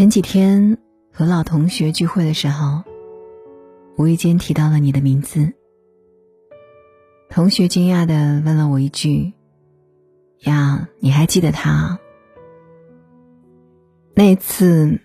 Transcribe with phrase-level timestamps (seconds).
[0.00, 0.78] 前几天
[1.12, 2.84] 和老同学聚会的时候，
[3.98, 5.52] 无意间提到了你的名字。
[7.28, 9.34] 同学惊讶的问了我一句
[10.40, 12.00] ：“呀，你还记得他？”
[14.16, 15.00] 那次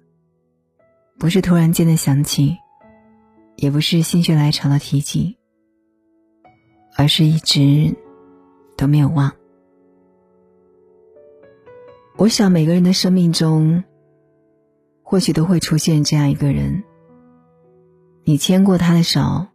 [1.20, 2.56] 不是突然间的想起，
[3.58, 5.36] 也不是心血来潮的提及，
[6.96, 7.94] 而是一直
[8.78, 9.34] 都没有忘。
[12.16, 13.84] 我想每个人的生命中。
[15.08, 16.84] 或许都会出现这样一个人，
[18.24, 19.46] 你牵过他的手，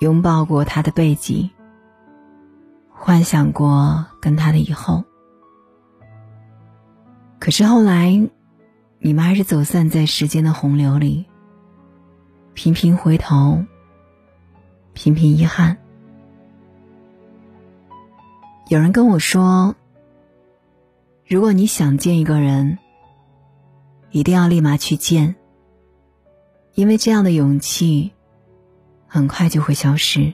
[0.00, 1.50] 拥抱过他的背脊，
[2.90, 5.04] 幻想过跟他的以后。
[7.38, 8.28] 可是后来，
[8.98, 11.24] 你们还是走散在时间的洪流里，
[12.52, 13.64] 频频回头，
[14.92, 15.78] 频频遗憾。
[18.68, 19.74] 有人跟我说，
[21.26, 22.78] 如果你想见一个人。
[24.12, 25.34] 一定要立马去见，
[26.74, 28.12] 因为这样的勇气
[29.06, 30.32] 很快就会消失。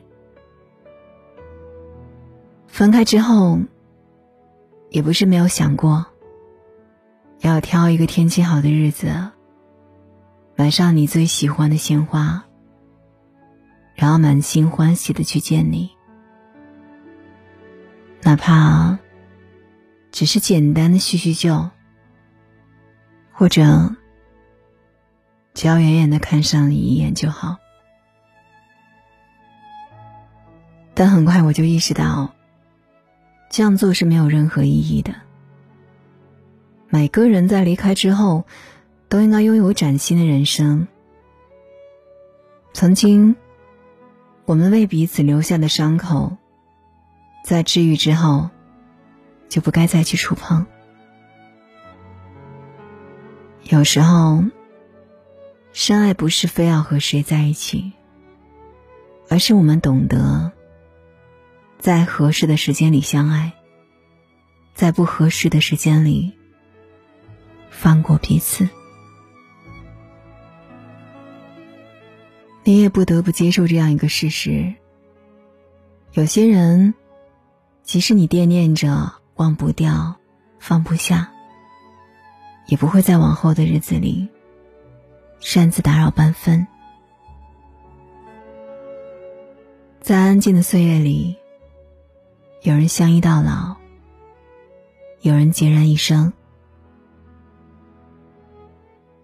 [2.67, 3.59] 分开之后，
[4.91, 6.05] 也不是没有想过，
[7.41, 9.09] 要挑一个天气好的日子，
[10.57, 12.45] 买上你最喜欢的鲜花，
[13.95, 15.89] 然后满心欢喜的去见你，
[18.23, 18.98] 哪怕
[20.11, 21.70] 只是简单的叙叙旧。
[23.39, 23.94] 或者，
[25.55, 27.56] 只要远远的看上你一眼就好。
[30.92, 32.34] 但很快我就意识到，
[33.48, 35.14] 这样做是没有任何意义的。
[36.89, 38.45] 每个人在离开之后，
[39.08, 40.89] 都应该拥有崭新的人生。
[42.73, 43.36] 曾经，
[44.47, 46.36] 我们为彼此留下的伤口，
[47.45, 48.50] 在治愈之后，
[49.48, 50.67] 就不该再去触碰。
[53.70, 54.42] 有时候，
[55.74, 57.92] 深爱不是非要和谁在一起，
[59.29, 60.52] 而是我们懂得，
[61.78, 63.52] 在合适的时间里相爱，
[64.73, 66.33] 在不合适的时间里
[67.68, 68.67] 放过彼此。
[72.64, 74.74] 你也不得不接受这样一个事实：
[76.14, 76.95] 有些人，
[77.83, 80.17] 即使你惦念着，忘不掉，
[80.58, 81.34] 放不下。
[82.68, 84.29] 也不会在往后的日子里
[85.40, 86.67] 擅自打扰半分。
[90.01, 91.36] 在安静的岁月里，
[92.62, 93.77] 有人相依到老，
[95.20, 96.33] 有人孑然一生。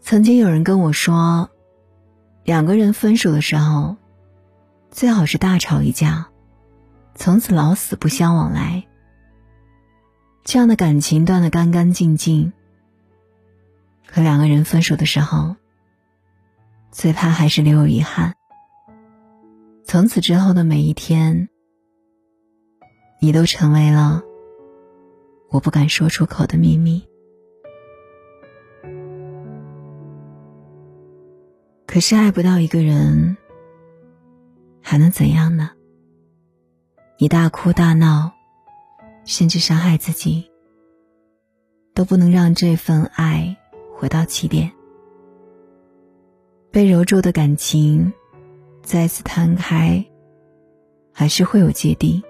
[0.01, 1.51] 曾经有人跟我说，
[2.45, 3.97] 两个人分手的时候，
[4.91, 6.29] 最好是大吵一架，
[7.15, 8.85] 从此老死不相往来。
[10.45, 12.53] 这样的感情断得干干净净。
[14.15, 15.57] 和两个人分手的时候，
[16.93, 18.37] 最怕还是留有遗憾。
[19.85, 21.49] 从此之后的每一天，
[23.21, 24.23] 你都成为了
[25.51, 27.05] 我不敢说出口的秘密。
[31.85, 33.37] 可是爱不到一个人，
[34.81, 35.73] 还能怎样呢？
[37.19, 38.31] 你大哭大闹，
[39.25, 40.53] 甚至伤害自己，
[41.95, 43.57] 都不能让这份爱。
[44.05, 44.71] 回到起点，
[46.71, 48.13] 被揉皱的感情
[48.83, 50.05] 再次摊开，
[51.11, 52.23] 还是会有芥蒂。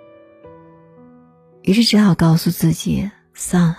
[1.62, 3.76] 于是只好告诉自己算了，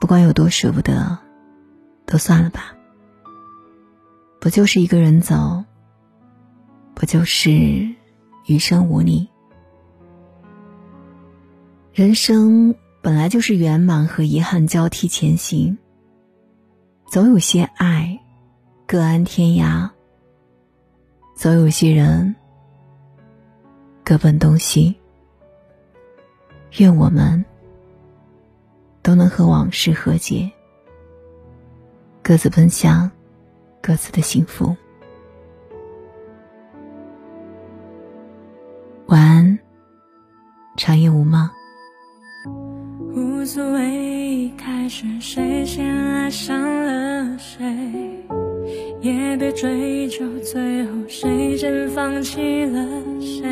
[0.00, 1.18] 不管有多舍不得，
[2.06, 2.74] 都算了吧。
[4.40, 5.64] 不就是一个人走，
[6.94, 7.50] 不就是
[8.46, 9.28] 余生无你？
[11.92, 15.76] 人生本来就是圆满和遗憾交替前行。
[17.10, 18.20] 总有些爱，
[18.86, 19.88] 各安天涯；
[21.34, 22.36] 总有些人，
[24.04, 24.94] 各奔东西。
[26.76, 27.42] 愿我们
[29.02, 30.52] 都能和往事和解，
[32.22, 33.10] 各自奔向
[33.80, 34.76] 各自的幸福。
[39.06, 39.58] 晚安，
[40.76, 41.48] 长夜无梦。
[43.14, 43.97] 无所谓，
[44.88, 47.62] 是谁先爱上了谁，
[49.02, 52.88] 也别追究最后谁先放弃了
[53.20, 53.46] 谁。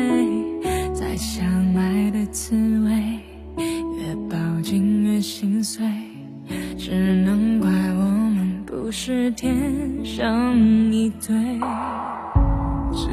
[0.95, 1.45] 再相
[1.75, 2.91] 爱的滋味，
[3.99, 5.85] 越抱紧越心碎，
[6.75, 6.91] 只
[7.23, 8.01] 能怪我
[8.35, 9.55] 们不是天
[10.03, 11.35] 生一对。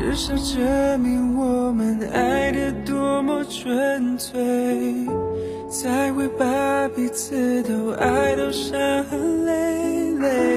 [0.05, 4.37] 至少证明我们爱得多么纯粹，
[5.71, 10.57] 才会把彼此都爱到伤痕累累。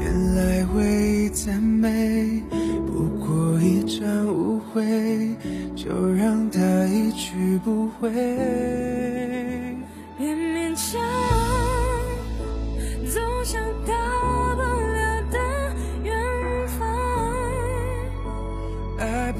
[0.00, 2.40] 原来回忆再美，
[2.86, 5.34] 不过一场误会，
[5.74, 8.08] 就让它一去不回。
[10.16, 10.32] 别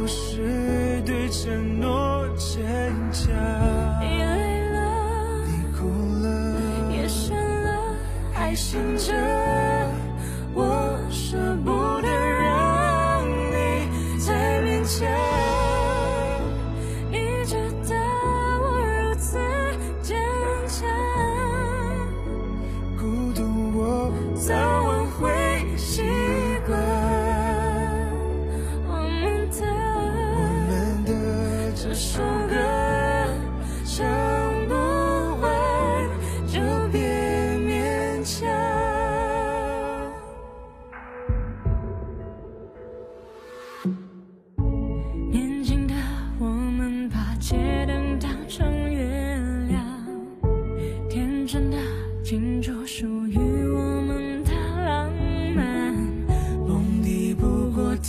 [0.00, 2.64] 不是对承诺坚
[3.12, 3.28] 强。
[4.00, 5.90] 你累了你哭
[6.22, 7.94] 了夜深了
[8.32, 9.19] 还醒着。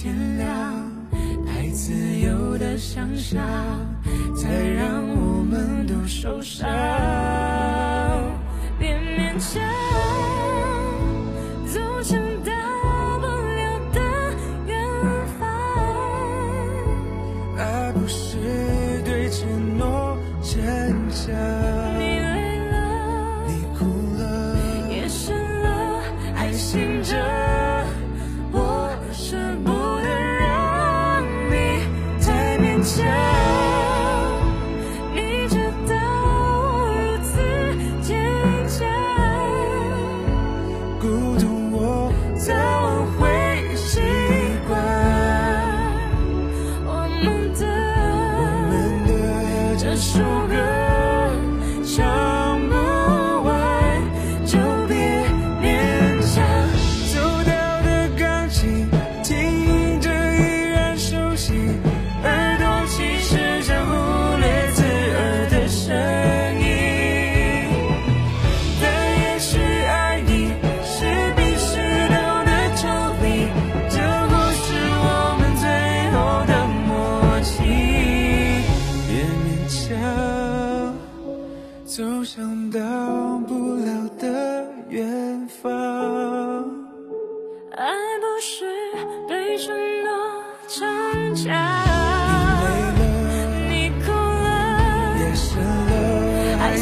[0.01, 0.73] 天亮，
[1.45, 3.39] 太自由的想象，
[4.35, 6.67] 才让我们都受伤，
[8.79, 10.10] 别勉强。
[32.83, 33.30] 这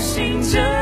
[0.02, 0.79] 心间